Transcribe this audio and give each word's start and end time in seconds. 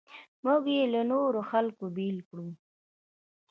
موږ 0.45 0.63
یې 0.75 0.83
له 0.93 1.01
نورو 1.11 1.39
خلکو 1.51 1.83
بېل 1.95 2.17
کړو. 2.29 2.47